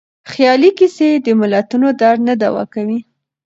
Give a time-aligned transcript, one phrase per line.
[0.31, 2.99] خیالي کيسې د ملتونو درد نه دوا کوي.